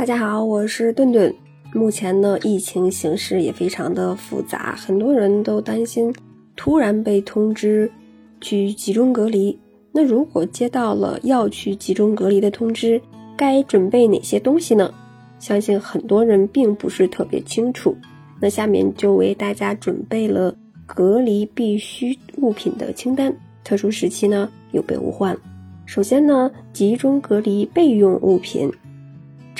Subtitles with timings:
[0.00, 1.30] 大家好，我是顿顿。
[1.74, 6.10] 目前呢，疫情形势也非常的复杂，很多人都担心
[6.56, 7.92] 突然被通知
[8.40, 9.58] 去集中隔离。
[9.92, 12.98] 那如果接到了要去集中隔离的通知，
[13.36, 14.90] 该准备哪些东西呢？
[15.38, 17.94] 相信很多人并不是特别清楚。
[18.40, 20.56] 那下面就为大家准备了
[20.86, 23.30] 隔离必需物品的清单。
[23.62, 25.36] 特殊时期呢，有备无患。
[25.84, 28.72] 首先呢，集中隔离备用物品。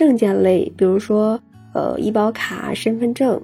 [0.00, 1.38] 证件类，比如说，
[1.74, 3.38] 呃，医保卡、身份证，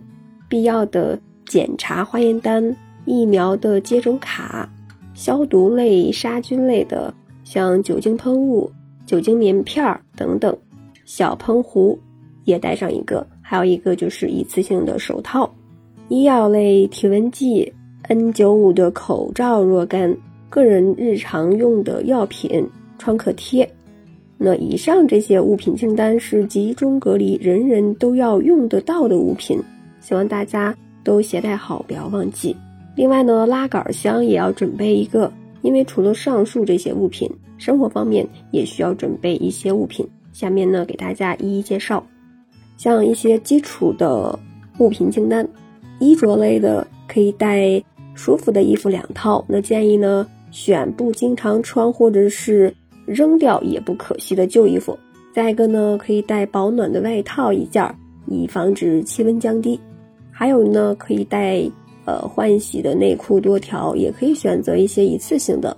[0.49, 2.75] 必要的检查化验单、
[3.05, 4.67] 疫苗的接种卡，
[5.13, 7.13] 消毒类、杀菌类的，
[7.45, 8.73] 像酒精喷雾、
[9.05, 10.57] 酒精棉片儿等等，
[11.05, 11.99] 小喷壶
[12.45, 15.55] 也带上一个，还有一个就是一次性的手套，
[16.09, 17.71] 医药类体温计、
[18.09, 20.17] N95 的口罩若干，
[20.49, 22.67] 个人日常用的药品
[22.97, 23.71] 创可贴。
[24.39, 29.59] 那以上这些物品清单是集中隔离人人都要用得到的物品，
[30.01, 32.55] 希望大家都携带好，不要忘记。
[32.95, 40.07] 另外呢，拉杆箱也要准备一个，因为除了上述这些物品，生活方面也需要准备一些物品。
[40.35, 42.07] 下面呢，给大家一一介绍，
[42.77, 44.39] 像一些基础的
[44.79, 45.49] 物品清单，
[45.99, 47.83] 衣着类的可以带
[48.15, 52.75] 舒服的衣服两套，那建议呢选不经常穿或者是。
[53.07, 54.99] 扔掉也不可惜的旧衣服，
[55.33, 57.83] 再一个呢，可以带保暖的外套一件，
[58.27, 59.79] 以防止气温降低。
[60.31, 61.63] 还有呢，可以带
[62.05, 65.77] 呃换洗的内裤多条，也可以选择一些一次性的。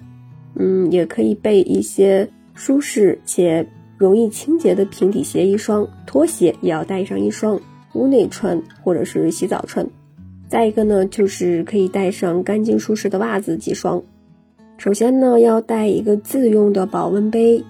[0.56, 3.64] 嗯，也可以备一些舒适且
[3.96, 7.60] 容易清洁的平底鞋一双，拖鞋也要带上一双，
[7.94, 9.86] 屋内穿或者是洗澡穿。
[10.48, 14.02] 再一个呢，就是可以带上干净舒适的袜子几双。
[14.78, 17.60] 首先呢，要带一个自用的保温杯，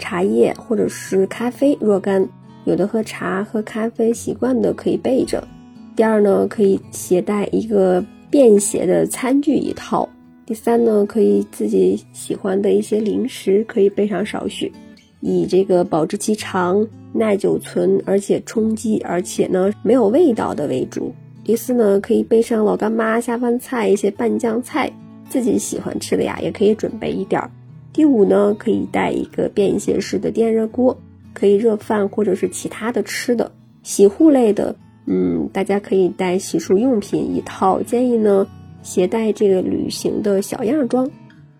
[0.00, 2.28] 茶叶或者是咖啡若干，
[2.64, 5.46] 有的喝茶喝咖啡习惯的可以备着。
[5.94, 10.08] 第二呢，可以携带一个便携的餐具一套。
[10.44, 14.72] 第三呢，可以自己喜欢的一些零食可以备上少许，
[15.20, 21.14] 以这个保质期长、耐久存，而且充饥，而且呢没有味道的为主。
[21.44, 24.92] 第四呢，可以备上老干妈、下饭菜、一些拌酱菜。
[25.30, 27.50] 自己喜欢吃的呀，也可以准备一点儿。
[27.92, 30.96] 第五呢，可以带一个便携式的电热锅，
[31.32, 33.50] 可以热饭或者是其他的吃的。
[33.82, 34.74] 洗护类的，
[35.06, 38.46] 嗯，大家可以带洗漱用品一套，建议呢
[38.82, 41.08] 携带这个旅行的小样装。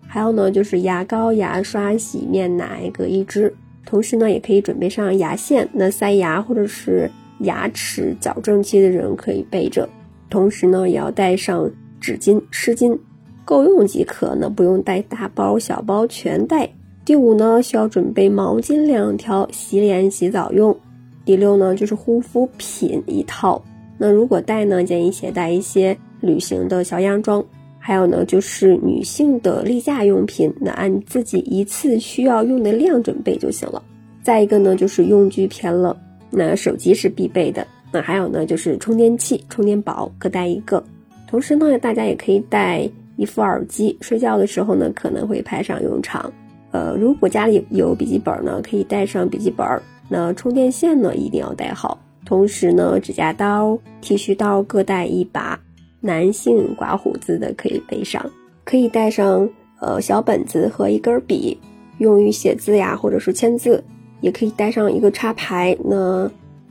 [0.05, 3.53] 还有呢，就是牙膏、牙刷、洗面奶各一支。
[3.85, 7.09] 同时呢，也可以准备上牙线，那塞牙或者是
[7.39, 9.87] 牙齿矫正期的人可以备着。
[10.29, 12.97] 同时呢，也要带上纸巾、湿巾。
[13.43, 16.69] 够用即可呢，不用带大包小包全带。
[17.03, 20.75] 第五呢，需要准备毛巾两条，洗脸洗澡用。
[21.25, 23.61] 第六呢，就是护肤品一套。
[23.97, 27.43] 那如果带呢，建议携带一些旅行的小样装。
[27.83, 33.81] 还有呢，就是女性的例假用品，那按自己一次需要用的量准备就行了。
[34.21, 35.97] 再一个呢，就是用具篇了。
[36.29, 37.65] 那手机是必备的。
[37.91, 40.83] 那还有呢，就是充电器、充电宝各带一个。
[41.27, 42.87] 同时呢，大家也可以带。
[43.15, 46.31] 一副耳机，睡觉的时候呢可能会派上用场。
[46.71, 49.67] 呃，如果家里有笔记本呢，可以带上笔记本。
[50.09, 51.99] 那充电线呢一定要带好。
[52.25, 55.59] 同时呢，指甲刀、剃须刀各带一把。
[55.99, 58.25] 男性刮胡子的可以背上，
[58.63, 59.47] 可以带上
[59.79, 61.57] 呃小本子和一根笔，
[61.99, 63.83] 用于写字呀或者是签字。
[64.21, 65.75] 也可以带上一个插排。
[65.83, 66.29] 那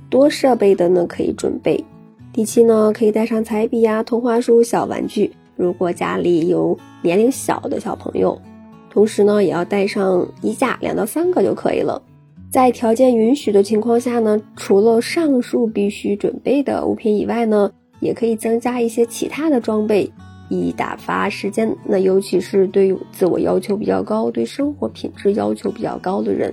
[0.08, 1.84] 多设备的呢可以准备。
[2.32, 5.32] 第七呢，可以带上彩笔呀、童话书、小玩具。
[5.60, 8.40] 如果家里有年龄小的小朋友，
[8.88, 12.00] 同时呢也要带上衣架两到三个就可以了。
[12.50, 20.10] 在条件允许的情况下呢，除了上述必须准备的物品以外呢，也可以增加一些其他的装备，
[20.48, 21.76] 以打发时间。
[21.84, 26.52] 那尤其是对自我要求比较高、对生活品质要求比较高的人，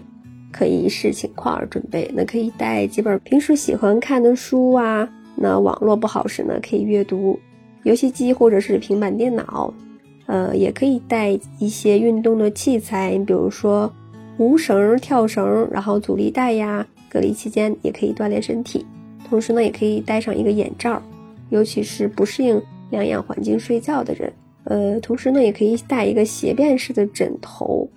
[0.52, 2.12] 可以视情况而准备。
[2.14, 7.40] 那可以带几本平时喜欢看的书啊，那网络不好时呢，可以阅读。
[7.88, 9.74] 游戏机或者是平板电脑，
[10.26, 13.90] 呃，也可以带一些运动的器材，比如说
[14.38, 16.86] 无绳跳绳，然后阻力带呀。
[17.10, 18.86] 隔离期间也可以锻炼身体，
[19.30, 21.02] 同时呢，也可以戴上一个眼罩，
[21.50, 24.34] 尤其是不适应两氧环境睡觉的人。
[24.66, 27.90] 呃，同时呢，也可以带一个斜便式的枕头。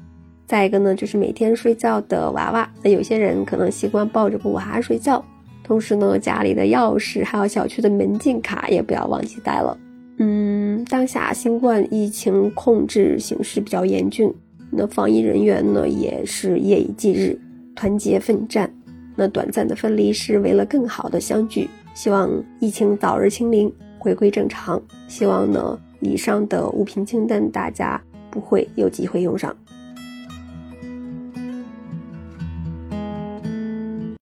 [0.46, 2.72] 再一个呢，就是每天睡觉的娃娃。
[2.80, 5.24] 那有些人可能习惯抱着布娃睡觉。
[5.62, 9.78] 同时呢，家里的钥匙还有小区的门禁卡也不要忘记带了。
[10.18, 14.32] 嗯，当下新冠疫情控制形势比较严峻，
[14.70, 17.38] 那防疫人员呢也是夜以继日，
[17.74, 18.70] 团结奋战。
[19.16, 21.68] 那短暂的分离是为了更好的相聚。
[21.94, 24.80] 希望疫情早日清零，回归正常。
[25.08, 29.54] 希望呢，以上的物品清单大家不会有机会用上。